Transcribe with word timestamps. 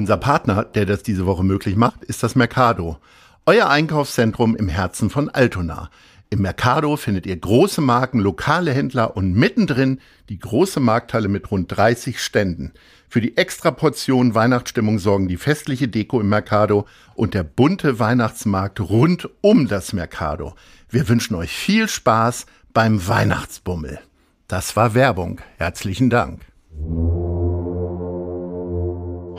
Unser 0.00 0.16
Partner, 0.16 0.64
der 0.64 0.86
das 0.86 1.02
diese 1.02 1.26
Woche 1.26 1.44
möglich 1.44 1.76
macht, 1.76 2.04
ist 2.04 2.22
das 2.22 2.34
Mercado. 2.34 2.96
Euer 3.44 3.68
Einkaufszentrum 3.68 4.56
im 4.56 4.70
Herzen 4.70 5.10
von 5.10 5.28
Altona. 5.28 5.90
Im 6.30 6.40
Mercado 6.40 6.96
findet 6.96 7.26
ihr 7.26 7.36
große 7.36 7.82
Marken, 7.82 8.18
lokale 8.18 8.72
Händler 8.72 9.14
und 9.14 9.34
mittendrin 9.34 10.00
die 10.30 10.38
große 10.38 10.80
Markthalle 10.80 11.28
mit 11.28 11.50
rund 11.50 11.76
30 11.76 12.18
Ständen. 12.18 12.72
Für 13.10 13.20
die 13.20 13.36
Extraportion 13.36 14.34
Weihnachtsstimmung 14.34 14.98
sorgen 14.98 15.28
die 15.28 15.36
festliche 15.36 15.88
Deko 15.88 16.18
im 16.22 16.30
Mercado 16.30 16.86
und 17.14 17.34
der 17.34 17.44
bunte 17.44 17.98
Weihnachtsmarkt 17.98 18.80
rund 18.80 19.28
um 19.42 19.68
das 19.68 19.92
Mercado. 19.92 20.54
Wir 20.88 21.10
wünschen 21.10 21.34
euch 21.34 21.52
viel 21.52 21.88
Spaß 21.88 22.46
beim 22.72 23.06
Weihnachtsbummel. 23.06 24.00
Das 24.48 24.76
war 24.76 24.94
Werbung. 24.94 25.42
Herzlichen 25.58 26.08
Dank. 26.08 26.40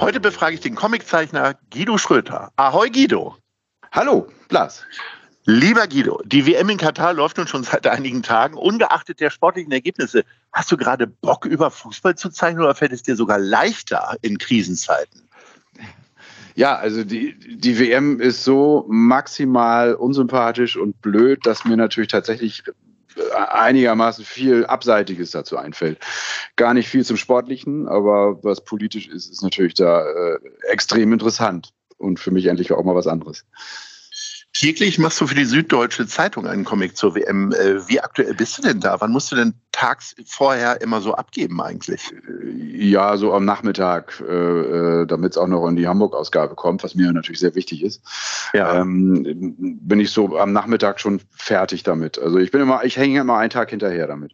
Heute 0.02 0.20
befrage 0.20 0.56
ich 0.56 0.62
den 0.62 0.74
Comiczeichner 0.74 1.54
Guido 1.72 1.96
Schröter. 2.00 2.52
Ahoi 2.56 2.90
Guido. 2.90 3.38
Hallo, 3.92 4.28
Blas. 4.50 4.84
Lieber 5.46 5.88
Guido, 5.88 6.20
die 6.26 6.48
WM 6.48 6.70
in 6.70 6.80
Katar 6.80 7.14
läuft 7.14 7.38
nun 7.38 7.46
schon 7.46 7.64
seit 7.64 7.86
einigen 7.86 8.24
Tagen. 8.24 8.56
Ungeachtet 8.56 9.20
der 9.20 9.30
sportlichen 9.30 9.72
Ergebnisse, 9.72 10.24
hast 10.54 10.72
du 10.72 10.78
gerade 10.78 11.06
Bock 11.06 11.46
über 11.46 11.70
Fußball 11.70 12.16
zu 12.16 12.32
zeichnen 12.32 12.64
oder 12.64 12.74
fällt 12.74 12.94
es 12.94 13.04
dir 13.04 13.16
sogar 13.16 13.38
leichter 13.38 14.18
in 14.24 14.40
Krisenzeiten? 14.40 15.22
Ja, 16.56 16.78
also 16.78 17.04
die, 17.04 17.38
die 17.38 17.78
WM 17.78 18.20
ist 18.20 18.44
so 18.44 18.88
maximal 18.90 19.94
unsympathisch 19.94 20.78
und 20.78 21.00
blöd, 21.04 21.46
dass 21.46 21.64
mir 21.64 21.78
natürlich 21.78 22.10
tatsächlich 22.10 22.64
einigermaßen 23.50 24.26
viel 24.26 24.66
Abseitiges 24.66 25.32
dazu 25.32 25.58
einfällt. 25.58 26.00
Gar 26.56 26.74
nicht 26.74 26.90
viel 26.90 27.06
zum 27.06 27.18
Sportlichen, 27.18 27.88
aber 27.88 28.44
was 28.44 28.64
politisch 28.64 29.08
ist, 29.08 29.30
ist 29.30 29.44
natürlich 29.44 29.74
da 29.74 30.06
äh, 30.06 30.40
extrem 30.70 31.14
interessant 31.14 31.74
und 31.98 32.20
für 32.20 32.32
mich 32.32 32.48
endlich 32.48 32.72
auch 32.72 32.84
mal 32.84 32.96
was 32.96 33.08
anderes. 33.08 33.46
Täglich 34.54 35.00
machst 35.00 35.20
du 35.22 35.28
für 35.28 35.36
die 35.36 35.46
Süddeutsche 35.46 36.06
Zeitung 36.08 36.46
einen 36.46 36.66
Comic 36.66 36.98
zur 36.98 37.16
WM. 37.16 37.54
Äh, 37.54 37.88
wie 37.88 38.02
aktuell 38.02 38.34
bist 38.34 38.58
du 38.58 38.62
denn 38.62 38.82
da? 38.82 39.00
Wann 39.00 39.12
musst 39.12 39.32
du 39.32 39.38
denn 39.38 39.54
tags 39.72 40.14
vorher 40.26 40.82
immer 40.82 41.00
so 41.00 41.14
abgeben 41.16 41.62
eigentlich? 41.62 42.14
Ja, 42.74 43.16
so 43.16 43.34
am 43.34 43.46
Nachmittag, 43.46 44.22
äh, 44.28 44.34
äh 44.34 45.06
damit 45.06 45.32
es 45.32 45.38
auch 45.38 45.48
noch 45.48 45.66
in 45.68 45.78
die 45.78 45.88
Hamburg-Ausgabe 45.88 46.56
kommt, 46.56 46.84
was 46.84 46.96
mir 46.96 47.14
natürlich 47.14 47.40
sehr 47.40 47.56
wichtig 47.56 47.82
ist. 47.82 48.02
Ja. 48.54 48.82
Ähm, 48.82 49.56
bin 49.82 50.02
ich 50.02 50.12
so 50.12 50.38
am 50.38 50.52
Nachmittag 50.52 51.00
schon 51.00 51.22
fertig 51.32 51.84
damit. 51.84 52.20
Also 52.20 52.38
ich 52.38 52.52
bin 52.52 52.62
immer, 52.62 52.84
ich 52.84 52.98
hänge 52.98 53.22
immer 53.22 53.38
einen 53.38 53.52
Tag 53.52 53.70
hinterher 53.70 54.08
damit. 54.08 54.34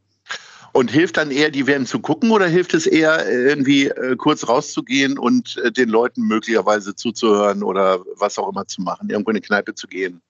Und 0.77 0.91
hilft 0.91 1.17
dann 1.17 1.31
eher, 1.31 1.49
die 1.49 1.65
WM 1.65 1.87
zu 1.87 1.99
gucken 1.99 2.29
oder 2.29 2.45
hilft 2.45 2.75
es 2.75 2.85
eher, 2.85 3.27
irgendwie 3.27 3.87
äh, 3.87 4.15
kurz 4.15 4.47
rauszugehen 4.47 5.17
und 5.17 5.57
äh, 5.57 5.71
den 5.71 5.89
Leuten 5.89 6.27
möglicherweise 6.27 6.93
zuzuhören 6.93 7.63
oder 7.63 8.05
was 8.15 8.37
auch 8.37 8.47
immer 8.47 8.67
zu 8.67 8.83
machen, 8.83 9.09
irgendwo 9.09 9.31
in 9.31 9.37
eine 9.37 9.41
Kneipe 9.41 9.73
zu 9.73 9.87
gehen? 9.87 10.21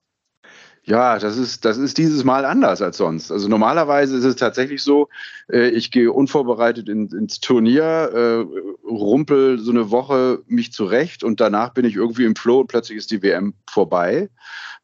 Ja, 0.87 1.19
das 1.19 1.35
ist, 1.35 1.65
das 1.65 1.77
ist 1.77 1.97
dieses 1.97 2.23
Mal 2.23 2.45
anders 2.45 2.81
als 2.81 2.95
sonst. 2.95 3.29
Also 3.29 3.49
normalerweise 3.49 4.15
ist 4.15 4.23
es 4.23 4.37
tatsächlich 4.37 4.81
so, 4.81 5.09
äh, 5.51 5.67
ich 5.67 5.91
gehe 5.91 6.13
unvorbereitet 6.13 6.87
in, 6.87 7.09
ins 7.09 7.41
Turnier, 7.41 7.83
äh, 7.83 8.87
rumpel 8.87 9.59
so 9.59 9.71
eine 9.71 9.91
Woche 9.91 10.43
mich 10.47 10.71
zurecht 10.71 11.25
und 11.25 11.41
danach 11.41 11.73
bin 11.73 11.83
ich 11.83 11.97
irgendwie 11.97 12.23
im 12.23 12.37
Flow 12.37 12.61
und 12.61 12.67
plötzlich 12.67 12.97
ist 12.97 13.11
die 13.11 13.21
WM 13.21 13.53
vorbei. 13.69 14.29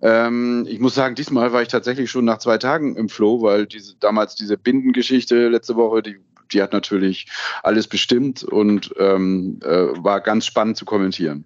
Ähm, 0.02 0.66
ich 0.68 0.80
muss 0.80 0.94
sagen, 0.94 1.16
diesmal 1.16 1.54
war 1.54 1.62
ich 1.62 1.70
tatsächlich 1.70 2.12
schon 2.12 2.26
nach 2.26 2.40
zwei 2.40 2.58
Tagen 2.58 2.98
im 2.98 3.08
Flow, 3.08 3.42
weil 3.42 3.66
diese, 3.66 3.96
damals 3.96 4.36
diese 4.36 4.58
Bindengeschichte 4.58 5.48
letzte 5.48 5.78
Woche, 5.78 6.04
die, 6.04 6.18
die 6.52 6.62
hat 6.62 6.74
natürlich 6.74 7.28
alles 7.64 7.88
bestimmt 7.88 8.44
und 8.44 8.94
ähm, 9.00 9.62
äh, 9.64 9.88
war 10.04 10.20
ganz 10.20 10.46
spannend 10.46 10.76
zu 10.76 10.84
kommentieren. 10.84 11.46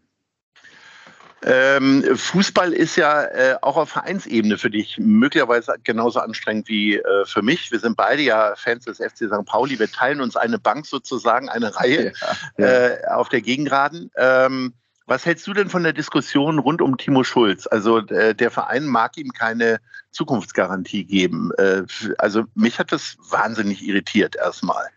Ähm, 1.44 2.04
Fußball 2.16 2.74
ist 2.74 2.96
ja 2.96 3.24
äh, 3.24 3.58
auch 3.62 3.78
auf 3.78 3.90
Vereinsebene 3.90 4.58
für 4.58 4.72
dich 4.72 4.98
möglicherweise 4.98 5.76
genauso 5.84 6.20
anstrengend 6.20 6.68
wie 6.68 6.98
äh, 6.98 7.26
für 7.26 7.42
mich. 7.42 7.72
Wir 7.72 7.80
sind 7.80 7.96
beide 7.96 8.24
ja 8.24 8.56
Fans 8.56 8.86
des 8.86 8.98
FC 8.98 9.28
St. 9.28 9.46
Pauli. 9.46 9.78
Wir 9.78 9.92
teilen 9.92 10.22
uns 10.22 10.36
eine 10.36 10.58
Bank 10.58 10.88
sozusagen, 10.88 11.50
eine 11.50 11.76
Reihe 11.76 12.14
ja, 12.58 12.66
ja. 12.66 12.66
Äh, 12.66 13.08
auf 13.10 13.30
der 13.30 13.42
Gegengraden. 13.42 14.12
Ähm, 14.18 14.74
was 15.06 15.26
hältst 15.26 15.48
du 15.48 15.54
denn 15.54 15.70
von 15.70 15.84
der 15.84 15.94
Diskussion 15.94 16.60
rund 16.60 16.82
um 16.82 16.98
Timo 16.98 17.24
Schulz? 17.24 17.66
Also 17.68 18.00
äh, 18.00 18.36
der 18.36 18.52
Verein 18.52 18.86
mag 18.86 19.16
ihm 19.18 19.32
keine 19.32 19.80
Zukunftsgarantie 20.12 21.06
geben. 21.06 21.52
Äh, 21.58 21.84
also 22.18 22.44
mich 22.56 22.80
hat 22.80 22.92
das 22.92 23.16
wahnsinnig 23.30 23.88
irritiert 23.88 24.36
erstmal 24.36 24.90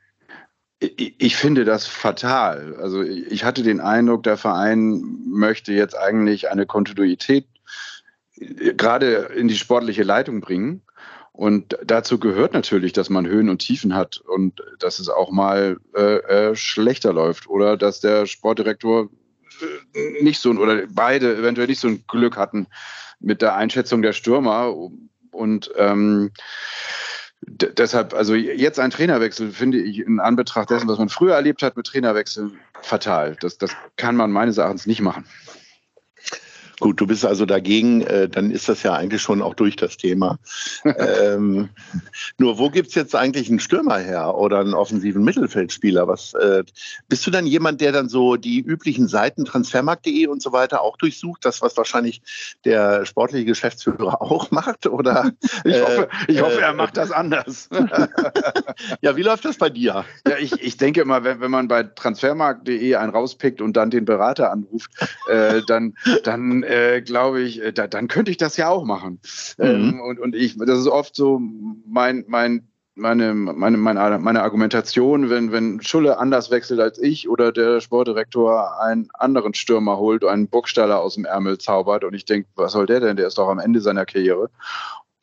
ich 0.80 1.36
finde 1.36 1.64
das 1.64 1.86
fatal. 1.86 2.76
Also 2.80 3.02
ich 3.02 3.44
hatte 3.44 3.62
den 3.62 3.80
Eindruck, 3.80 4.22
der 4.22 4.38
Verein 4.38 5.02
möchte 5.26 5.72
jetzt 5.72 5.96
eigentlich 5.96 6.50
eine 6.50 6.64
Kontinuität 6.64 7.46
äh, 8.36 8.74
gerade 8.74 9.30
in 9.36 9.48
die 9.48 9.56
sportliche 9.56 10.02
Leitung 10.02 10.40
bringen. 10.40 10.82
Und 11.32 11.78
dazu 11.84 12.18
gehört 12.18 12.54
natürlich, 12.54 12.92
dass 12.92 13.08
man 13.08 13.26
Höhen 13.26 13.50
und 13.50 13.58
Tiefen 13.58 13.94
hat 13.94 14.18
und 14.18 14.62
dass 14.78 14.98
es 14.98 15.08
auch 15.08 15.30
mal 15.30 15.78
äh, 15.94 16.16
äh 16.50 16.56
schlechter 16.56 17.12
läuft 17.12 17.48
oder 17.48 17.76
dass 17.76 18.00
der 18.00 18.26
Sportdirektor 18.26 19.08
äh, 19.94 20.22
nicht 20.22 20.40
so 20.40 20.50
oder 20.50 20.82
beide 20.88 21.36
eventuell 21.36 21.68
nicht 21.68 21.80
so 21.80 21.88
ein 21.88 22.04
Glück 22.08 22.36
hatten 22.36 22.66
mit 23.20 23.42
der 23.42 23.54
Einschätzung 23.54 24.02
der 24.02 24.12
Stürmer. 24.12 24.74
Und 25.30 25.70
ähm, 25.76 26.32
deshalb, 27.50 28.14
also 28.14 28.34
jetzt 28.34 28.78
ein 28.78 28.90
Trainerwechsel 28.90 29.50
finde 29.50 29.78
ich 29.78 30.00
in 30.00 30.20
Anbetracht 30.20 30.70
dessen, 30.70 30.88
was 30.88 30.98
man 30.98 31.08
früher 31.08 31.34
erlebt 31.34 31.62
hat 31.62 31.76
mit 31.76 31.86
Trainerwechseln, 31.86 32.58
fatal. 32.82 33.36
Das, 33.40 33.58
das 33.58 33.72
kann 33.96 34.16
man 34.16 34.30
meines 34.30 34.58
Erachtens 34.58 34.86
nicht 34.86 35.00
machen. 35.00 35.24
Gut, 36.80 36.98
du 36.98 37.06
bist 37.06 37.26
also 37.26 37.44
dagegen, 37.44 38.00
äh, 38.00 38.26
dann 38.26 38.50
ist 38.50 38.68
das 38.70 38.82
ja 38.82 38.94
eigentlich 38.94 39.20
schon 39.20 39.42
auch 39.42 39.54
durch 39.54 39.76
das 39.76 39.98
Thema. 39.98 40.38
ähm, 40.84 41.68
nur 42.38 42.58
wo 42.58 42.70
gibt's 42.70 42.94
jetzt 42.94 43.14
eigentlich 43.14 43.50
einen 43.50 43.60
Stürmer 43.60 43.98
her 43.98 44.34
oder 44.34 44.60
einen 44.60 44.72
offensiven 44.72 45.22
Mittelfeldspieler? 45.22 46.08
Was 46.08 46.32
äh, 46.32 46.64
bist 47.08 47.26
du 47.26 47.30
dann 47.30 47.46
jemand, 47.46 47.82
der 47.82 47.92
dann 47.92 48.08
so 48.08 48.36
die 48.36 48.60
üblichen 48.60 49.08
Seiten 49.08 49.44
transfermarkt.de 49.44 50.26
und 50.26 50.40
so 50.40 50.52
weiter 50.52 50.80
auch 50.80 50.96
durchsucht, 50.96 51.44
das 51.44 51.60
was 51.60 51.76
wahrscheinlich 51.76 52.22
der 52.64 53.04
sportliche 53.04 53.44
Geschäftsführer 53.44 54.22
auch 54.22 54.50
macht? 54.50 54.86
Oder 54.86 55.32
ich 55.64 55.80
hoffe, 55.82 56.08
äh, 56.26 56.32
ich 56.32 56.40
hoffe 56.40 56.62
er 56.62 56.72
macht 56.72 56.96
das 56.96 57.12
anders. 57.12 57.68
ja, 59.02 59.16
wie 59.16 59.22
läuft 59.22 59.44
das 59.44 59.58
bei 59.58 59.68
dir? 59.68 60.06
Ja, 60.26 60.38
ich, 60.38 60.52
ich 60.62 60.78
denke 60.78 61.02
immer, 61.02 61.24
wenn, 61.24 61.40
wenn 61.40 61.50
man 61.50 61.68
bei 61.68 61.82
transfermarkt.de 61.82 62.94
einen 62.94 63.12
rauspickt 63.12 63.60
und 63.60 63.76
dann 63.76 63.90
den 63.90 64.06
Berater 64.06 64.50
anruft, 64.50 64.90
äh, 65.28 65.60
dann, 65.66 65.94
dann 66.24 66.62
äh, 66.70 67.02
glaube 67.02 67.40
ich, 67.40 67.60
äh, 67.62 67.72
da, 67.72 67.86
dann 67.86 68.08
könnte 68.08 68.30
ich 68.30 68.36
das 68.36 68.56
ja 68.56 68.68
auch 68.68 68.84
machen. 68.84 69.20
Mhm. 69.58 69.64
Ähm, 69.64 70.00
und, 70.00 70.20
und 70.20 70.36
ich, 70.36 70.56
das 70.56 70.78
ist 70.78 70.86
oft 70.86 71.14
so 71.14 71.40
mein, 71.86 72.24
mein 72.28 72.66
meine, 72.96 73.34
meine, 73.34 73.76
meine, 73.78 74.18
meine 74.18 74.42
Argumentation, 74.42 75.30
wenn, 75.30 75.52
wenn 75.52 75.80
Schulle 75.80 76.18
anders 76.18 76.50
wechselt 76.50 76.80
als 76.80 76.98
ich 76.98 77.28
oder 77.28 77.50
der 77.50 77.80
Sportdirektor 77.80 78.78
einen 78.80 79.08
anderen 79.14 79.54
Stürmer 79.54 79.96
holt, 79.96 80.24
einen 80.24 80.48
Burgstaller 80.48 81.00
aus 81.00 81.14
dem 81.14 81.24
Ärmel 81.24 81.58
zaubert 81.58 82.04
und 82.04 82.14
ich 82.14 82.26
denke, 82.26 82.48
was 82.56 82.72
soll 82.72 82.86
der 82.86 83.00
denn? 83.00 83.16
Der 83.16 83.28
ist 83.28 83.38
doch 83.38 83.48
am 83.48 83.58
Ende 83.58 83.80
seiner 83.80 84.04
Karriere. 84.04 84.50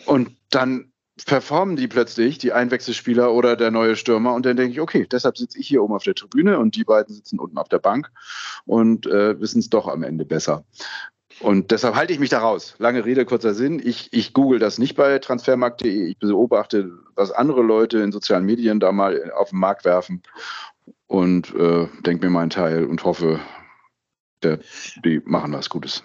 Und 0.06 0.32
dann 0.50 0.92
performen 1.26 1.76
die 1.76 1.88
plötzlich, 1.88 2.38
die 2.38 2.54
Einwechselspieler 2.54 3.34
oder 3.34 3.56
der 3.56 3.72
neue 3.72 3.96
Stürmer. 3.96 4.34
Und 4.34 4.46
dann 4.46 4.58
denke 4.58 4.74
ich, 4.74 4.82
okay, 4.82 5.08
deshalb 5.12 5.38
sitze 5.38 5.60
ich 5.60 5.68
hier 5.68 5.84
oben 5.84 5.96
auf 5.96 6.04
der 6.04 6.16
Tribüne 6.16 6.60
und 6.60 6.76
die 6.76 6.84
beiden 6.84 7.14
sitzen 7.14 7.40
unten 7.40 7.58
auf 7.58 7.70
der 7.70 7.80
Bank 7.80 8.12
und 8.66 9.08
äh, 9.08 9.40
wissen 9.40 9.60
es 9.60 9.70
doch 9.70 9.88
am 9.88 10.04
Ende 10.04 10.26
besser. 10.26 10.64
Und 11.40 11.72
deshalb 11.72 11.96
halte 11.96 12.14
ich 12.14 12.20
mich 12.20 12.30
da 12.30 12.40
raus. 12.40 12.76
Lange 12.80 13.06
Rede, 13.06 13.26
kurzer 13.26 13.54
Sinn. 13.54 13.82
Ich, 13.84 14.12
ich 14.12 14.34
google 14.34 14.60
das 14.60 14.80
nicht 14.80 14.96
bei 14.96 15.20
transfermarkt.de. 15.20 16.08
Ich 16.10 16.18
beobachte, 16.18 16.92
was 17.16 17.32
andere 17.32 17.62
Leute 17.62 18.00
in 18.00 18.12
sozialen 18.12 18.46
Medien 18.46 18.80
da 18.80 18.92
mal 18.92 19.32
auf 19.32 19.52
den 19.52 19.60
Markt 19.60 19.86
werfen 19.86 20.24
und 21.06 21.54
äh, 21.56 21.88
denke 22.06 22.26
mir 22.26 22.32
meinen 22.32 22.50
Teil 22.50 22.86
und 22.86 23.04
hoffe, 23.04 23.40
der, 24.42 24.60
die 25.04 25.22
machen 25.26 25.54
was 25.54 25.70
Gutes. 25.70 26.04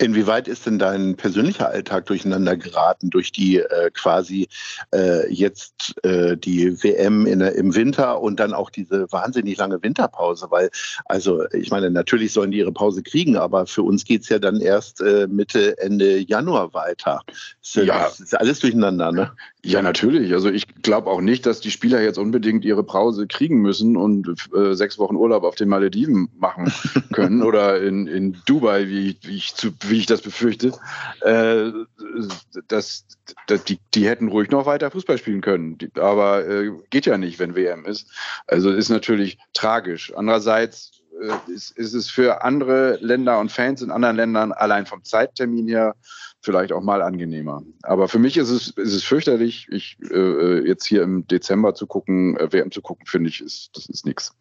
Inwieweit 0.00 0.48
ist 0.48 0.64
denn 0.64 0.78
dein 0.78 1.14
persönlicher 1.14 1.68
Alltag 1.68 2.06
durcheinander 2.06 2.56
geraten 2.56 3.10
durch 3.10 3.32
die 3.32 3.58
äh, 3.58 3.90
quasi 3.92 4.48
äh, 4.94 5.30
jetzt 5.30 5.94
äh, 6.04 6.38
die 6.38 6.82
WM 6.82 7.26
in, 7.26 7.42
im 7.42 7.74
Winter 7.74 8.18
und 8.22 8.40
dann 8.40 8.54
auch 8.54 8.70
diese 8.70 9.12
wahnsinnig 9.12 9.58
lange 9.58 9.82
Winterpause? 9.82 10.46
Weil, 10.50 10.70
also 11.04 11.44
ich 11.52 11.70
meine, 11.70 11.90
natürlich 11.90 12.32
sollen 12.32 12.50
die 12.50 12.58
ihre 12.58 12.72
Pause 12.72 13.02
kriegen, 13.02 13.36
aber 13.36 13.66
für 13.66 13.82
uns 13.82 14.04
geht's 14.04 14.30
ja 14.30 14.38
dann 14.38 14.60
erst 14.60 15.02
äh, 15.02 15.26
Mitte, 15.26 15.76
Ende 15.76 16.18
Januar 16.18 16.72
weiter. 16.72 17.20
Ist, 17.62 17.76
ja. 17.76 18.04
Das 18.04 18.20
ist 18.20 18.34
alles 18.34 18.60
durcheinander, 18.60 19.12
ne? 19.12 19.32
Ja, 19.62 19.82
natürlich. 19.82 20.32
Also 20.32 20.48
ich 20.48 20.66
glaube 20.82 21.10
auch 21.10 21.20
nicht, 21.20 21.44
dass 21.44 21.60
die 21.60 21.70
Spieler 21.70 22.00
jetzt 22.00 22.18
unbedingt 22.18 22.64
ihre 22.64 22.82
Pause 22.82 23.26
kriegen 23.26 23.60
müssen 23.60 23.96
und 23.96 24.34
äh, 24.54 24.74
sechs 24.74 24.98
Wochen 24.98 25.16
Urlaub 25.16 25.44
auf 25.44 25.54
den 25.54 25.68
Malediven 25.68 26.30
machen 26.38 26.72
können 27.12 27.42
oder 27.42 27.80
in, 27.82 28.06
in 28.06 28.38
Dubai, 28.46 28.88
wie, 28.88 29.18
wie, 29.22 29.36
ich, 29.36 29.54
zu, 29.54 29.72
wie 29.86 29.98
ich 29.98 30.06
das 30.06 30.22
befürchte. 30.22 30.72
Äh, 31.20 31.72
das, 32.68 33.04
das, 33.46 33.64
die, 33.64 33.78
die 33.94 34.08
hätten 34.08 34.28
ruhig 34.28 34.50
noch 34.50 34.64
weiter 34.64 34.90
Fußball 34.90 35.18
spielen 35.18 35.42
können. 35.42 35.76
Aber 35.96 36.48
äh, 36.48 36.70
geht 36.88 37.04
ja 37.04 37.18
nicht, 37.18 37.38
wenn 37.38 37.54
WM 37.54 37.84
ist. 37.84 38.10
Also 38.46 38.70
ist 38.70 38.88
natürlich 38.88 39.36
tragisch. 39.52 40.10
Andererseits 40.16 41.02
äh, 41.20 41.52
ist, 41.52 41.76
ist 41.76 41.92
es 41.92 42.08
für 42.08 42.42
andere 42.44 42.96
Länder 43.02 43.38
und 43.38 43.52
Fans 43.52 43.82
in 43.82 43.90
anderen 43.90 44.16
Ländern 44.16 44.52
allein 44.52 44.86
vom 44.86 45.04
Zeittermin 45.04 45.68
her 45.68 45.96
vielleicht 46.40 46.72
auch 46.72 46.82
mal 46.82 47.02
angenehmer. 47.02 47.62
Aber 47.82 48.08
für 48.08 48.18
mich 48.18 48.36
ist 48.36 48.50
es, 48.50 48.68
ist 48.70 48.94
es 48.94 49.04
fürchterlich. 49.04 49.66
Ich, 49.70 49.98
äh, 50.10 50.66
jetzt 50.66 50.86
hier 50.86 51.02
im 51.02 51.26
Dezember 51.26 51.74
zu 51.74 51.86
gucken, 51.86 52.36
äh, 52.36 52.52
WM 52.52 52.70
zu 52.70 52.82
gucken, 52.82 53.06
finde 53.06 53.28
ich, 53.28 53.40
ist, 53.40 53.70
das 53.74 53.86
ist 53.86 54.06
nichts. 54.06 54.34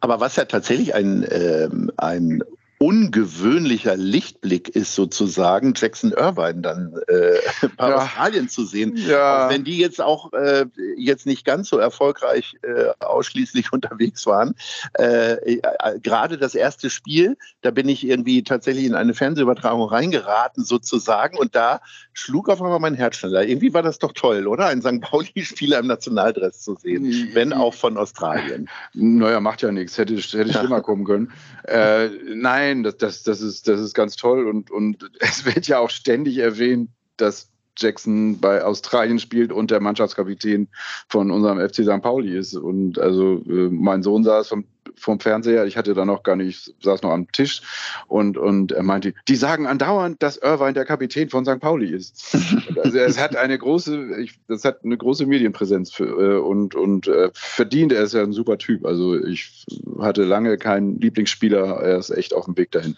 Aber 0.00 0.20
was 0.20 0.36
ja 0.36 0.44
tatsächlich 0.44 0.94
ein, 0.94 1.26
ähm, 1.30 1.90
ein 1.96 2.42
ungewöhnlicher 2.78 3.96
Lichtblick 3.96 4.68
ist 4.68 4.94
sozusagen, 4.94 5.74
Jackson 5.76 6.12
Irvine 6.12 6.60
dann 6.60 6.94
äh, 7.08 7.38
bei 7.76 7.88
ja. 7.88 7.96
Australien 7.96 8.48
zu 8.48 8.64
sehen. 8.64 8.96
Ja. 8.96 9.48
Wenn 9.48 9.64
die 9.64 9.78
jetzt 9.78 10.00
auch 10.00 10.32
äh, 10.32 10.66
jetzt 10.96 11.26
nicht 11.26 11.44
ganz 11.44 11.68
so 11.68 11.78
erfolgreich 11.78 12.56
äh, 12.62 12.90
ausschließlich 13.00 13.72
unterwegs 13.72 14.26
waren. 14.26 14.54
Äh, 14.98 15.56
äh, 15.56 15.60
gerade 16.00 16.38
das 16.38 16.54
erste 16.54 16.90
Spiel, 16.90 17.36
da 17.62 17.70
bin 17.70 17.88
ich 17.88 18.06
irgendwie 18.06 18.42
tatsächlich 18.42 18.84
in 18.84 18.94
eine 18.94 19.14
Fernsehübertragung 19.14 19.88
reingeraten 19.88 20.64
sozusagen 20.64 21.38
und 21.38 21.54
da 21.54 21.80
schlug 22.12 22.48
auf 22.48 22.62
einmal 22.62 22.80
mein 22.80 22.94
Herz 22.94 23.16
schneller. 23.16 23.44
Irgendwie 23.44 23.74
war 23.74 23.82
das 23.82 23.98
doch 23.98 24.12
toll, 24.12 24.46
oder? 24.46 24.66
Ein 24.66 24.82
St. 24.82 25.00
Pauli-Spieler 25.00 25.78
im 25.78 25.86
Nationaldress 25.86 26.60
zu 26.60 26.76
sehen, 26.76 27.30
wenn 27.34 27.52
auch 27.52 27.74
von 27.74 27.96
Australien. 27.96 28.68
Naja, 28.94 29.40
macht 29.40 29.62
ja 29.62 29.72
nichts. 29.72 29.98
Hätte, 29.98 30.14
hätte 30.14 30.52
schlimmer 30.52 30.80
kommen 30.82 31.04
können. 31.04 31.32
Äh, 31.64 32.08
nein, 32.34 32.73
nein, 32.74 32.82
das, 32.82 32.96
das, 32.98 33.22
das, 33.22 33.40
ist, 33.40 33.68
das 33.68 33.80
ist 33.80 33.94
ganz 33.94 34.16
toll 34.16 34.46
und, 34.46 34.70
und 34.70 35.10
es 35.20 35.44
wird 35.44 35.66
ja 35.66 35.78
auch 35.78 35.90
ständig 35.90 36.38
erwähnt, 36.38 36.90
dass 37.16 37.50
Jackson 37.76 38.38
bei 38.40 38.62
Australien 38.64 39.18
spielt 39.18 39.52
und 39.52 39.70
der 39.70 39.80
Mannschaftskapitän 39.80 40.68
von 41.08 41.30
unserem 41.30 41.58
FC 41.58 41.82
St. 41.82 42.02
Pauli 42.02 42.36
ist. 42.36 42.54
Und 42.54 43.00
also 43.00 43.42
äh, 43.48 43.68
mein 43.68 44.04
Sohn 44.04 44.22
saß 44.22 44.48
vom, 44.48 44.64
vom 44.96 45.20
Fernseher, 45.20 45.64
ich 45.66 45.76
hatte 45.76 45.94
da 45.94 46.04
noch 46.04 46.22
gar 46.22 46.36
nicht, 46.36 46.74
saß 46.82 47.02
noch 47.02 47.10
am 47.10 47.30
Tisch 47.32 47.62
und, 48.06 48.36
und 48.36 48.72
er 48.72 48.82
meinte, 48.82 49.14
die 49.28 49.36
sagen 49.36 49.66
andauernd, 49.66 50.22
dass 50.22 50.36
Irvine 50.36 50.72
der 50.72 50.84
Kapitän 50.84 51.28
von 51.30 51.44
St. 51.44 51.60
Pauli 51.60 51.90
ist. 51.90 52.36
also 52.82 52.98
es 52.98 53.18
hat 53.18 53.36
eine 53.36 53.58
große, 53.58 54.20
ich, 54.20 54.38
das 54.48 54.64
hat 54.64 54.84
eine 54.84 54.96
große 54.96 55.26
Medienpräsenz 55.26 55.92
für, 55.92 56.04
äh, 56.04 56.38
und, 56.38 56.74
und 56.74 57.08
äh, 57.08 57.30
verdient, 57.32 57.92
er 57.92 58.04
ist 58.04 58.14
ja 58.14 58.22
ein 58.22 58.32
super 58.32 58.58
Typ. 58.58 58.84
Also 58.84 59.16
ich 59.16 59.66
hatte 60.00 60.24
lange 60.24 60.58
keinen 60.58 61.00
Lieblingsspieler, 61.00 61.80
er 61.80 61.98
ist 61.98 62.10
echt 62.10 62.34
auf 62.34 62.46
dem 62.46 62.56
Weg 62.56 62.70
dahin. 62.70 62.96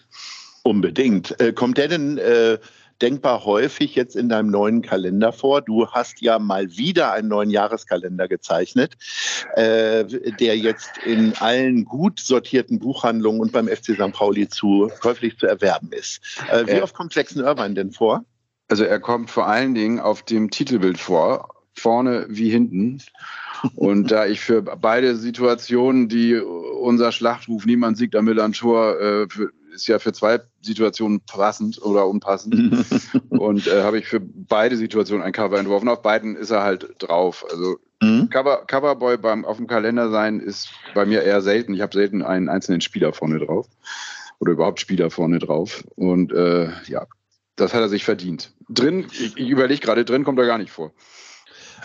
Unbedingt. 0.63 1.39
Äh, 1.39 1.53
kommt 1.53 1.77
der 1.77 1.87
denn 1.87 2.17
äh, 2.17 2.57
denkbar 3.01 3.45
häufig 3.45 3.95
jetzt 3.95 4.15
in 4.15 4.29
deinem 4.29 4.49
neuen 4.49 4.81
Kalender 4.81 5.31
vor. 5.31 5.61
Du 5.61 5.87
hast 5.87 6.21
ja 6.21 6.39
mal 6.39 6.77
wieder 6.77 7.11
einen 7.11 7.27
neuen 7.27 7.49
Jahreskalender 7.49 8.27
gezeichnet, 8.27 8.95
äh, 9.55 10.05
der 10.39 10.57
jetzt 10.57 10.97
in 11.05 11.33
allen 11.39 11.85
gut 11.85 12.19
sortierten 12.19 12.79
Buchhandlungen 12.79 13.41
und 13.41 13.51
beim 13.51 13.67
FC 13.67 13.93
St. 13.93 14.13
Pauli 14.13 14.47
zu, 14.47 14.91
käuflich 14.99 15.37
zu 15.37 15.47
erwerben 15.47 15.91
ist. 15.91 16.21
Äh, 16.51 16.67
wie 16.67 16.71
äh, 16.71 16.81
oft 16.81 16.93
kommt 16.93 17.13
Jackson 17.13 17.43
Irvine 17.43 17.73
denn 17.73 17.91
vor? 17.91 18.25
Also 18.67 18.83
er 18.83 18.99
kommt 18.99 19.29
vor 19.29 19.47
allen 19.47 19.75
Dingen 19.75 19.99
auf 19.99 20.23
dem 20.23 20.49
Titelbild 20.49 20.99
vor, 20.99 21.55
vorne 21.73 22.25
wie 22.29 22.49
hinten. 22.49 23.01
Und 23.75 24.11
da 24.11 24.25
ich 24.25 24.41
für 24.41 24.61
beide 24.61 25.15
Situationen, 25.15 26.09
die 26.09 26.35
unser 26.35 27.11
Schlachtruf 27.11 27.65
Niemand 27.65 27.97
siegt 27.97 28.15
am 28.15 28.25
Millantor 28.25 28.99
äh, 28.99 29.27
ist 29.77 29.87
ja 29.87 29.99
für 29.99 30.13
zwei 30.13 30.39
Situationen 30.61 31.21
passend 31.21 31.81
oder 31.81 32.07
unpassend. 32.07 32.85
und 33.29 33.67
äh, 33.67 33.83
habe 33.83 33.99
ich 33.99 34.07
für 34.07 34.19
beide 34.19 34.75
Situationen 34.75 35.23
ein 35.23 35.31
Cover 35.31 35.57
entworfen. 35.57 35.87
Auf 35.87 36.01
beiden 36.01 36.35
ist 36.35 36.49
er 36.49 36.63
halt 36.63 36.95
drauf. 36.99 37.45
Also 37.49 37.77
mhm. 38.01 38.29
Cover, 38.29 38.65
Coverboy 38.65 39.17
beim 39.17 39.45
auf 39.45 39.57
dem 39.57 39.67
Kalender 39.67 40.09
sein 40.09 40.39
ist 40.39 40.69
bei 40.93 41.05
mir 41.05 41.23
eher 41.23 41.41
selten. 41.41 41.73
Ich 41.73 41.81
habe 41.81 41.93
selten 41.93 42.21
einen 42.21 42.49
einzelnen 42.49 42.81
Spieler 42.81 43.13
vorne 43.13 43.39
drauf. 43.39 43.67
Oder 44.39 44.51
überhaupt 44.51 44.79
Spieler 44.79 45.09
vorne 45.09 45.39
drauf. 45.39 45.83
Und 45.95 46.31
äh, 46.31 46.69
ja, 46.87 47.07
das 47.55 47.73
hat 47.73 47.81
er 47.81 47.89
sich 47.89 48.03
verdient. 48.03 48.53
Drin, 48.69 49.07
ich, 49.11 49.37
ich 49.37 49.49
überlege 49.49 49.81
gerade, 49.81 50.05
drin 50.05 50.23
kommt 50.23 50.39
er 50.39 50.45
gar 50.45 50.57
nicht 50.57 50.71
vor. 50.71 50.91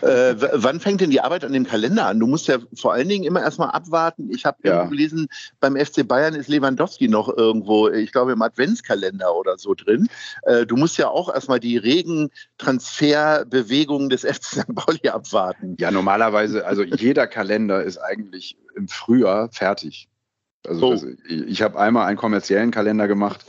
Äh, 0.02 0.34
wann 0.54 0.81
fängt 0.81 1.00
denn 1.00 1.10
die 1.10 1.20
Arbeit 1.20 1.44
an 1.44 1.52
dem 1.52 1.64
Kalender 1.64 2.06
an? 2.06 2.19
Du 2.19 2.26
musst 2.26 2.49
ja 2.49 2.58
vor 2.75 2.93
allen 2.93 3.08
Dingen 3.08 3.25
immer 3.25 3.40
erstmal 3.40 3.70
abwarten. 3.70 4.31
Ich 4.32 4.44
habe 4.44 4.58
ja. 4.64 4.84
gelesen, 4.84 5.28
beim 5.60 5.76
FC 5.76 6.06
Bayern 6.06 6.34
ist 6.34 6.49
Lewandowski 6.49 7.08
noch 7.08 7.28
irgendwo, 7.28 7.88
ich 7.88 8.10
glaube, 8.10 8.32
im 8.32 8.43
Adventskalender 8.43 9.34
oder 9.34 9.58
so 9.58 9.75
drin. 9.75 10.08
Äh, 10.43 10.66
du 10.66 10.76
musst 10.76 10.99
ja 10.99 11.08
auch 11.08 11.32
erstmal 11.32 11.60
die 11.60 11.76
regen 11.76 12.31
Transferbewegungen 12.58 14.08
des 14.08 14.22
FC 14.26 14.44
St. 14.44 14.75
Pauli 14.75 15.08
abwarten. 15.08 15.76
Ja, 15.78 15.90
normalerweise, 15.90 16.66
also 16.66 16.82
jeder 16.82 17.28
Kalender 17.28 17.82
ist 17.82 17.98
eigentlich 17.98 18.56
im 18.75 18.88
Frühjahr 18.88 19.50
fertig. 19.52 20.08
Also 20.66 20.87
oh. 20.87 20.93
das, 20.93 21.06
ich 21.28 21.62
habe 21.62 21.78
einmal 21.78 22.06
einen 22.06 22.16
kommerziellen 22.16 22.70
Kalender 22.72 23.06
gemacht 23.06 23.44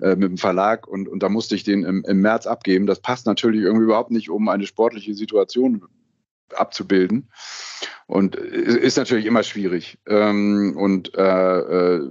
äh, 0.00 0.16
mit 0.16 0.30
dem 0.30 0.38
Verlag 0.38 0.86
und, 0.86 1.08
und 1.08 1.22
da 1.22 1.28
musste 1.28 1.54
ich 1.54 1.64
den 1.64 1.84
im, 1.84 2.04
im 2.04 2.20
März 2.20 2.46
abgeben. 2.46 2.86
Das 2.86 3.00
passt 3.00 3.26
natürlich 3.26 3.62
irgendwie 3.62 3.84
überhaupt 3.84 4.10
nicht, 4.10 4.30
um 4.30 4.48
eine 4.48 4.66
sportliche 4.66 5.14
Situation 5.14 5.84
abzubilden. 6.54 7.28
Und 8.06 8.36
ist 8.36 8.98
natürlich 8.98 9.26
immer 9.26 9.42
schwierig. 9.42 9.98
Ähm, 10.06 10.74
und 10.76 11.14
äh, 11.16 11.58
äh, 11.58 12.10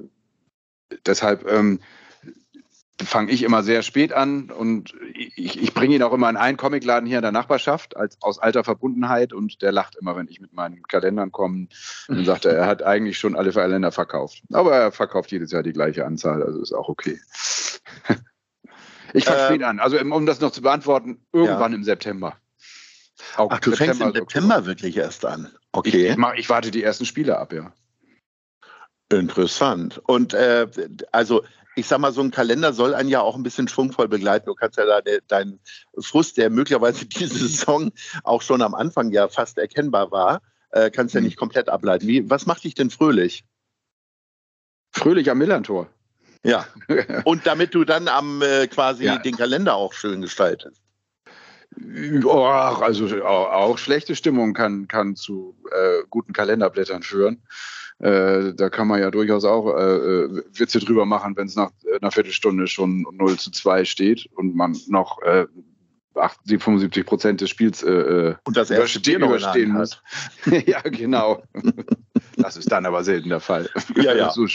deshalb 1.05 1.49
ähm, 1.49 1.79
fange 3.05 3.31
ich 3.31 3.43
immer 3.43 3.63
sehr 3.63 3.81
spät 3.83 4.13
an 4.13 4.49
und 4.49 4.93
ich, 5.13 5.61
ich 5.61 5.73
bringe 5.73 5.95
ihn 5.95 6.03
auch 6.03 6.13
immer 6.13 6.29
in 6.29 6.37
einen 6.37 6.57
Comicladen 6.57 7.07
hier 7.07 7.17
in 7.17 7.23
der 7.23 7.31
Nachbarschaft 7.31 7.95
als, 7.97 8.17
aus 8.21 8.39
alter 8.39 8.63
Verbundenheit 8.63 9.33
und 9.33 9.61
der 9.61 9.71
lacht 9.71 9.95
immer, 9.95 10.15
wenn 10.15 10.27
ich 10.27 10.41
mit 10.41 10.53
meinen 10.53 10.83
Kalendern 10.83 11.31
komme. 11.31 11.67
Dann 12.07 12.25
sagt 12.25 12.45
er, 12.45 12.53
er 12.53 12.65
hat 12.65 12.83
eigentlich 12.83 13.17
schon 13.17 13.35
alle 13.35 13.51
Kalender 13.51 13.91
verkauft. 13.91 14.41
Aber 14.51 14.75
er 14.75 14.91
verkauft 14.91 15.31
jedes 15.31 15.51
Jahr 15.51 15.63
die 15.63 15.73
gleiche 15.73 16.05
Anzahl, 16.05 16.43
also 16.43 16.61
ist 16.61 16.73
auch 16.73 16.89
okay. 16.89 17.19
Ich 19.13 19.25
fange 19.25 19.39
ähm, 19.39 19.45
spät 19.45 19.63
an. 19.63 19.79
Also 19.79 19.99
um 19.99 20.25
das 20.25 20.41
noch 20.41 20.51
zu 20.51 20.61
beantworten, 20.61 21.23
irgendwann 21.31 21.71
ja. 21.71 21.77
im 21.77 21.83
September. 21.83 22.35
Auch 23.37 23.49
Ach, 23.51 23.59
du 23.59 23.71
September, 23.71 23.93
fängst 23.93 24.01
im 24.01 24.13
September 24.13 24.55
Oktober. 24.55 24.65
wirklich 24.65 24.97
erst 24.97 25.25
an. 25.25 25.51
Okay. 25.71 25.89
Ich, 25.89 26.11
ich, 26.11 26.17
mach, 26.17 26.33
ich 26.33 26.49
warte 26.49 26.71
die 26.71 26.83
ersten 26.83 27.05
Spiele 27.05 27.37
ab, 27.37 27.53
ja. 27.53 27.71
Interessant. 29.11 30.01
Und 30.05 30.33
äh, 30.33 30.67
also 31.11 31.43
ich 31.75 31.87
sag 31.87 31.99
mal, 31.99 32.11
so 32.11 32.21
ein 32.21 32.31
Kalender 32.31 32.73
soll 32.73 32.93
einen 32.93 33.09
ja 33.09 33.21
auch 33.21 33.35
ein 33.35 33.43
bisschen 33.43 33.67
schwungvoll 33.67 34.07
begleiten. 34.07 34.45
Du 34.45 34.55
kannst 34.55 34.77
ja 34.77 34.85
da 34.85 35.01
deinen 35.27 35.59
Frust, 35.99 36.37
der 36.37 36.49
möglicherweise 36.49 37.05
diese 37.05 37.37
Saison 37.37 37.91
auch 38.23 38.41
schon 38.41 38.61
am 38.61 38.75
Anfang 38.75 39.11
ja 39.11 39.27
fast 39.27 39.57
erkennbar 39.57 40.11
war, 40.11 40.41
äh, 40.71 40.89
kannst 40.91 41.13
ja 41.15 41.19
hm. 41.19 41.25
nicht 41.25 41.37
komplett 41.37 41.69
ableiten. 41.69 42.07
Wie, 42.07 42.29
was 42.29 42.45
macht 42.45 42.63
dich 42.63 42.75
denn 42.75 42.89
fröhlich? 42.89 43.45
Fröhlich 44.91 45.29
am 45.29 45.39
Millantor. 45.39 45.87
Ja. 46.43 46.67
Und 47.25 47.47
damit 47.47 47.73
du 47.73 47.83
dann 47.83 48.07
am 48.07 48.41
äh, 48.41 48.67
quasi 48.67 49.05
ja. 49.05 49.17
den 49.17 49.37
Kalender 49.37 49.75
auch 49.75 49.93
schön 49.93 50.21
gestaltest. 50.21 50.81
Oh, 52.23 52.43
also 52.43 53.23
auch, 53.23 53.51
auch, 53.51 53.77
schlechte 53.79 54.15
Stimmung 54.15 54.53
kann, 54.53 54.87
kann 54.87 55.15
zu 55.15 55.55
äh, 55.71 56.03
guten 56.09 56.31
Kalenderblättern 56.31 57.01
führen. 57.01 57.41
Äh, 58.03 58.53
da 58.53 58.69
kann 58.69 58.89
man 58.89 58.99
ja 58.99 59.11
durchaus 59.11 59.45
auch 59.45 59.77
äh, 59.77 59.81
äh 59.81 60.43
Witze 60.51 60.79
drüber 60.79 61.05
machen, 61.05 61.37
wenn 61.37 61.47
es 61.47 61.55
nach 61.55 61.71
einer 62.01 62.11
Viertelstunde 62.11 62.67
schon 62.67 63.07
0 63.13 63.37
zu 63.37 63.49
2 63.49 63.85
steht 63.85 64.27
und 64.35 64.57
man 64.57 64.77
noch 64.87 65.21
äh, 65.21 65.45
75 66.13 67.05
Prozent 67.05 67.39
des 67.39 67.49
Spiels 67.49 67.81
äh, 67.81 67.91
äh 67.91 68.35
und 68.43 68.57
das 68.57 68.71
überste 68.71 69.09
überstehen 69.09 69.71
muss. 69.71 70.01
ja, 70.65 70.81
genau. 70.81 71.43
das 72.35 72.57
ist 72.57 72.69
dann 72.69 72.85
aber 72.85 73.05
selten 73.05 73.29
der 73.29 73.39
Fall. 73.39 73.69
Ja, 73.95 74.13
ja. 74.13 74.29
so 74.33 74.47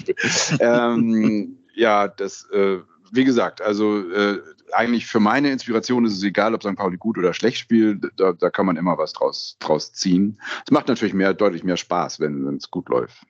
ähm, 0.60 1.56
ja, 1.74 2.06
das, 2.06 2.46
äh, 2.52 2.80
wie 3.12 3.24
gesagt, 3.24 3.62
also 3.62 4.10
äh, 4.10 4.40
eigentlich 4.72 5.06
für 5.06 5.20
meine 5.20 5.50
Inspiration 5.50 6.04
ist 6.04 6.18
es 6.18 6.22
egal, 6.22 6.54
ob 6.54 6.62
St. 6.62 6.76
Pauli 6.76 6.98
gut 6.98 7.16
oder 7.16 7.32
schlecht 7.32 7.56
spielt. 7.56 8.04
Da, 8.18 8.32
da 8.32 8.50
kann 8.50 8.66
man 8.66 8.76
immer 8.76 8.98
was 8.98 9.14
draus, 9.14 9.56
draus 9.58 9.94
ziehen. 9.94 10.38
Es 10.66 10.70
macht 10.70 10.88
natürlich 10.88 11.14
mehr, 11.14 11.32
deutlich 11.32 11.64
mehr 11.64 11.78
Spaß, 11.78 12.20
wenn 12.20 12.56
es 12.56 12.70
gut 12.70 12.90
läuft. 12.90 13.22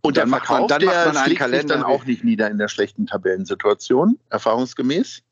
Und 0.00 0.16
Dann 0.16 0.30
macht 0.30 0.48
man- 0.48 0.68
dann 0.68 0.84
macht 0.84 1.06
man 1.06 1.16
einen 1.16 1.34
Kalender 1.34 1.74
dann 1.74 1.84
auch 1.84 2.04
nicht 2.04 2.22
nieder 2.24 2.50
in 2.50 2.58
der 2.58 2.68
schlechten 2.68 3.06
Tabellensituation, 3.06 4.18
erfahrungsgemäß. 4.30 5.22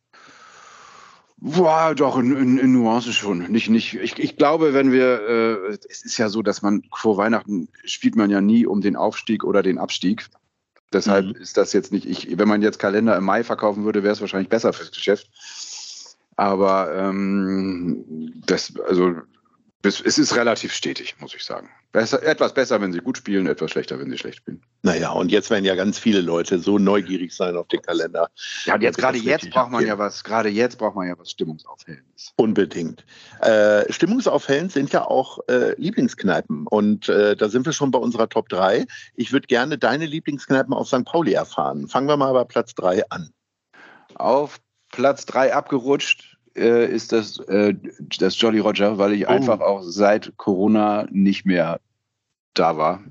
Boah, 1.39 1.95
doch, 1.95 2.19
in, 2.19 2.35
in, 2.35 2.59
in 2.59 2.73
Nuancen 2.73 3.13
schon. 3.13 3.39
Nicht, 3.51 3.69
nicht, 3.69 3.95
ich, 3.95 4.19
ich 4.19 4.37
glaube, 4.37 4.73
wenn 4.75 4.91
wir, 4.91 5.21
äh, 5.29 5.79
es 5.89 6.05
ist 6.05 6.17
ja 6.17 6.29
so, 6.31 6.43
dass 6.43 6.63
man 6.63 6.83
vor 6.95 7.17
Weihnachten 7.19 7.69
spielt 7.85 8.17
man 8.17 8.31
ja 8.31 8.41
nie 8.41 8.67
um 8.67 8.81
den 8.81 8.97
Aufstieg 8.97 9.45
oder 9.45 9.63
den 9.63 9.79
Abstieg. 9.79 10.27
Deshalb 10.93 11.27
Mhm. 11.27 11.37
ist 11.37 11.57
das 11.59 11.73
jetzt 11.75 11.93
nicht, 11.93 12.07
ich, 12.07 12.39
wenn 12.39 12.49
man 12.49 12.63
jetzt 12.63 12.79
Kalender 12.79 13.17
im 13.17 13.25
Mai 13.25 13.45
verkaufen 13.45 13.85
würde, 13.85 14.03
wäre 14.03 14.15
es 14.15 14.21
wahrscheinlich 14.21 14.49
besser 14.49 14.73
fürs 14.73 14.91
Geschäft. 14.93 15.29
Aber 16.37 16.95
ähm, 16.95 18.33
das, 18.47 18.73
also 18.89 19.17
es, 19.87 20.19
ist 20.19 20.37
relativ 20.37 20.73
stetig, 20.73 21.17
muss 21.21 21.35
ich 21.35 21.45
sagen. 21.45 21.69
Besser, 21.93 22.23
etwas 22.23 22.53
besser, 22.53 22.81
wenn 22.81 22.93
sie 22.93 22.99
gut 22.99 23.19
spielen, 23.19 23.47
etwas 23.47 23.71
schlechter, 23.71 23.99
wenn 23.99 24.11
sie 24.11 24.19
schlecht 24.19 24.39
spielen. 24.39 24.63
Naja, 24.83 25.11
und 25.11 25.31
jetzt 25.31 25.51
werden 25.51 25.65
ja 25.65 25.75
ganz 25.75 25.99
viele 25.99 26.21
Leute 26.21 26.59
so 26.59 26.79
neugierig 26.79 27.35
sein 27.35 27.57
auf 27.57 27.69
den 27.69 27.81
Kalender. 27.83 28.29
Ja, 28.65 28.75
und 28.75 28.83
jetzt 28.83 28.99
gerade 28.99 29.19
jetzt 29.19 29.51
braucht 29.51 29.71
man 29.71 29.87
ja 29.87 29.99
was, 29.99 30.23
gerade 30.25 30.49
jetzt 30.49 30.79
braucht 30.79 30.95
man 30.95 31.09
ja 31.09 31.19
was 31.19 31.31
Stimmungsaufhellendes. 31.31 32.33
Unbedingt. 32.37 33.05
Äh, 33.41 33.91
stimmungsaufhellend 33.93 34.73
sind 34.73 34.93
ja 34.93 35.05
auch 35.07 35.39
äh, 35.49 35.75
Lieblingskneipen. 35.81 36.67
Und 36.67 37.09
äh, 37.09 37.37
da 37.37 37.49
sind 37.49 37.67
wir 37.67 37.73
schon 37.73 37.91
bei 37.91 37.99
unserer 37.99 38.29
Top 38.29 38.49
3. 38.49 38.87
Ich 39.15 39.33
würde 39.33 39.47
gerne 39.47 39.79
deine 39.79 40.07
Lieblingskneipen 40.07 40.75
auf 40.75 40.89
St. 40.89 41.05
Pauli 41.05 41.33
erfahren. 41.33 41.89
Fangen 41.89 42.09
wir 42.09 42.17
mal 42.17 42.33
bei 42.33 42.45
Platz 42.45 42.75
3 42.75 43.09
an. 43.11 43.31
Auf 44.15 44.61
Platz 44.91 45.27
3 45.27 45.55
abgerutscht 45.55 46.36
äh, 46.57 46.87
ist 46.93 47.13
das, 47.13 47.39
äh, 47.49 47.75
das 48.19 48.41
Jolly 48.41 48.59
Roger, 48.61 48.99
weil 48.99 49.13
ich 49.13 49.27
Oh. 49.27 49.31
einfach 49.31 49.61
auch 49.61 49.83
seit 49.83 50.37
Corona 50.37 51.07
nicht 51.11 51.47
mehr 51.47 51.81
da 52.55 52.77
war. 52.77 53.03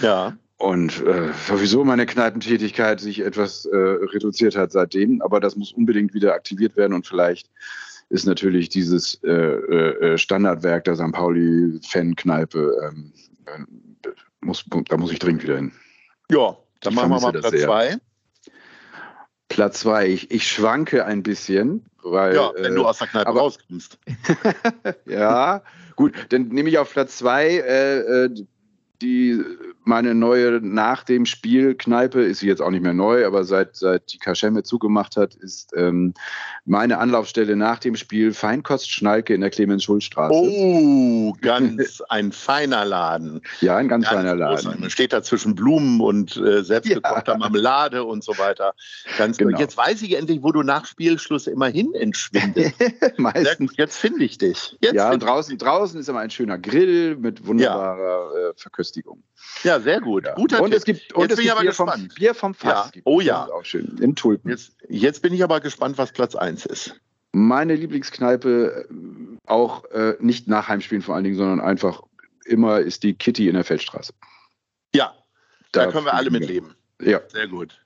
Ja. 0.00 0.36
Und 0.56 1.04
äh, 1.04 1.30
sowieso 1.46 1.84
meine 1.84 2.06
Kneipentätigkeit 2.06 3.00
sich 3.00 3.20
etwas 3.20 3.66
äh, 3.66 3.76
reduziert 3.76 4.56
hat 4.56 4.72
seitdem. 4.72 5.20
Aber 5.20 5.40
das 5.40 5.56
muss 5.56 5.72
unbedingt 5.72 6.14
wieder 6.14 6.32
aktiviert 6.34 6.76
werden. 6.76 6.92
Und 6.94 7.06
vielleicht 7.06 7.50
ist 8.08 8.24
natürlich 8.26 8.68
dieses 8.68 9.20
äh, 9.24 9.30
äh, 9.30 10.18
Standardwerk 10.18 10.84
der 10.84 10.94
St. 10.96 11.12
Pauli-Fan-Kneipe, 11.12 12.72
ähm, 12.88 13.12
äh, 13.46 14.10
muss, 14.40 14.64
da 14.88 14.96
muss 14.96 15.10
ich 15.10 15.18
dringend 15.18 15.42
wieder 15.42 15.56
hin. 15.56 15.72
Ja, 16.30 16.56
dann 16.80 16.92
Ich 16.92 16.96
machen 16.96 17.10
wir 17.10 17.20
mal 17.20 17.32
Platz 17.32 17.50
sehr. 17.50 17.66
2. 17.66 17.96
Platz 19.54 19.80
2, 19.80 20.08
ich, 20.08 20.30
ich 20.32 20.48
schwanke 20.50 21.04
ein 21.04 21.22
bisschen, 21.22 21.84
weil. 22.02 22.34
Ja, 22.34 22.50
wenn 22.56 22.72
äh, 22.72 22.74
du 22.74 22.84
aus 22.86 22.98
der 22.98 23.06
Kneipe 23.06 23.28
aber- 23.28 23.40
rauskommst. 23.40 23.98
Ja, 25.06 25.62
gut, 25.94 26.12
dann 26.30 26.48
nehme 26.48 26.68
ich 26.68 26.78
auf 26.78 26.92
Platz 26.92 27.18
zwei 27.18 27.46
äh, 27.58 27.98
äh, 28.24 28.30
die 29.00 29.40
meine 29.84 30.14
neue 30.14 30.60
nach 30.62 31.04
dem 31.04 31.26
Spiel 31.26 31.74
Kneipe 31.74 32.22
ist 32.22 32.40
sie 32.40 32.48
jetzt 32.48 32.60
auch 32.60 32.70
nicht 32.70 32.82
mehr 32.82 32.94
neu, 32.94 33.26
aber 33.26 33.44
seit 33.44 33.76
seit 33.76 34.12
die 34.12 34.18
Kaschemme 34.18 34.62
zugemacht 34.62 35.16
hat, 35.16 35.34
ist 35.34 35.72
ähm, 35.76 36.14
meine 36.64 36.98
Anlaufstelle 36.98 37.56
nach 37.56 37.78
dem 37.78 37.96
Spiel 37.96 38.32
Feinkost 38.32 38.90
Schnalke 38.90 39.34
in 39.34 39.40
der 39.40 39.50
Clemens-Schulz-Straße. 39.50 40.34
Oh, 40.34 41.32
ganz 41.40 42.02
ein 42.08 42.32
feiner 42.32 42.84
Laden. 42.84 43.40
ja, 43.60 43.76
ein 43.76 43.88
ganz, 43.88 44.04
Ganz 44.04 44.16
feiner. 44.16 44.34
Laden. 44.34 44.80
Man 44.80 44.90
steht 44.90 45.12
da 45.12 45.22
zwischen 45.22 45.54
Blumen 45.54 46.00
und 46.00 46.36
äh, 46.36 46.62
selbstgekochter 46.62 47.32
Ja. 47.32 47.38
Marmelade 47.38 48.04
und 48.04 48.24
so 48.24 48.36
weiter. 48.38 48.74
Ganz 49.18 49.38
Genau. 49.38 49.58
Jetzt 49.58 49.76
weiß 49.76 50.02
ich 50.02 50.16
endlich, 50.16 50.42
wo 50.42 50.52
du 50.52 50.62
nach 50.62 50.86
Spielschluss 50.86 51.46
immerhin 51.46 51.94
entschwindest. 51.94 52.74
Meistens. 53.16 53.76
jetzt 53.76 53.98
finde 53.98 54.24
ich 54.24 54.38
dich. 54.38 54.76
Jetzt 54.80 54.94
Ja, 54.94 55.10
und 55.12 55.22
draußen, 55.22 55.56
draußen 55.58 56.00
ist 56.00 56.08
immer 56.08 56.20
ein 56.20 56.30
schöner 56.30 56.58
Grill 56.58 57.16
mit 57.16 57.46
wunderbarer 57.46 58.50
äh, 58.50 58.52
Verköstigung. 58.56 59.22
ja, 59.62 59.73
sehr 59.80 60.00
gut. 60.00 60.24
Ja. 60.26 60.34
Guter 60.34 60.60
und 60.62 60.70
Tipp. 60.70 60.78
es 60.78 60.84
gibt, 60.84 61.12
und 61.12 61.22
Jetzt 61.22 61.32
es 61.32 61.36
bin 61.36 61.44
ich 61.44 61.50
gibt 61.50 61.52
aber 61.52 61.60
Bier, 61.62 61.72
vom, 61.72 61.86
gespannt. 61.86 62.14
Bier 62.14 62.34
vom 62.34 62.54
Fass. 62.54 62.90
Ja. 62.94 63.02
Oh 63.04 63.20
ja. 63.20 63.46
Auch 63.46 63.64
schön. 63.64 63.96
In 64.00 64.14
Tulpen. 64.16 64.50
Jetzt, 64.50 64.76
jetzt 64.88 65.22
bin 65.22 65.32
ich 65.32 65.42
aber 65.42 65.60
gespannt, 65.60 65.98
was 65.98 66.12
Platz 66.12 66.34
1 66.34 66.66
ist. 66.66 67.00
Meine 67.32 67.74
Lieblingskneipe, 67.74 68.86
äh, 68.88 68.94
auch 69.46 69.84
äh, 69.90 70.14
nicht 70.20 70.46
nach 70.48 70.68
Heimspielen 70.68 71.02
vor 71.02 71.14
allen 71.14 71.24
Dingen, 71.24 71.36
sondern 71.36 71.60
einfach 71.60 72.02
immer 72.44 72.80
ist 72.80 73.02
die 73.02 73.14
Kitty 73.14 73.48
in 73.48 73.54
der 73.54 73.64
Feldstraße. 73.64 74.12
Ja, 74.94 75.14
da, 75.72 75.86
Da 75.86 75.92
können 75.92 76.04
wir 76.06 76.14
alle 76.14 76.30
fliegen 76.30 76.40
mit 76.40 76.48
wir. 76.48 76.54
leben. 76.54 76.74
Ja, 77.02 77.20
Sehr 77.28 77.48
gut. 77.48 77.80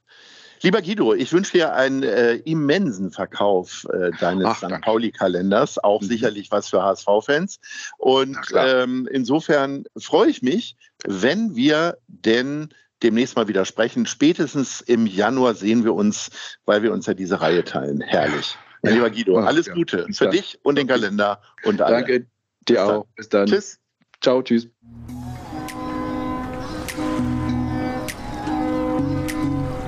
Lieber 0.62 0.82
Guido, 0.82 1.14
ich 1.14 1.32
wünsche 1.32 1.52
dir 1.52 1.74
einen 1.74 2.02
äh, 2.02 2.34
immensen 2.36 3.10
Verkauf 3.10 3.86
äh, 3.92 4.10
deines 4.20 4.46
Ach, 4.46 4.56
St. 4.58 4.80
Pauli-Kalenders. 4.82 5.78
Auch 5.82 6.02
Mhm. 6.02 6.06
sicherlich 6.06 6.50
was 6.50 6.68
für 6.68 6.82
HSV-Fans. 6.82 7.60
Und 7.98 8.38
ähm, 8.56 9.08
insofern 9.10 9.84
freue 9.96 10.30
ich 10.30 10.42
mich, 10.42 10.76
wenn 11.06 11.54
wir 11.54 11.98
denn 12.08 12.68
demnächst 13.02 13.36
mal 13.36 13.46
wieder 13.48 13.64
sprechen. 13.64 14.06
Spätestens 14.06 14.80
im 14.80 15.06
Januar 15.06 15.54
sehen 15.54 15.84
wir 15.84 15.94
uns, 15.94 16.30
weil 16.64 16.82
wir 16.82 16.92
uns 16.92 17.06
ja 17.06 17.14
diese 17.14 17.40
Reihe 17.40 17.62
teilen. 17.64 18.00
Herrlich. 18.00 18.56
Mein 18.82 18.94
Ja. 18.94 19.04
lieber 19.04 19.10
Guido, 19.10 19.36
alles 19.38 19.66
ja. 19.66 19.74
Gute 19.74 20.04
Bis 20.06 20.18
für 20.18 20.24
dann. 20.24 20.32
dich 20.32 20.58
und 20.64 20.76
den 20.76 20.86
Kalender 20.86 21.40
und 21.64 21.80
alle. 21.80 21.96
danke 21.96 22.26
dir 22.68 22.84
auch. 22.84 23.06
Bis 23.16 23.28
dann. 23.28 23.46
Tschüss. 23.46 23.78
Ciao, 24.20 24.42
tschüss. 24.42 24.68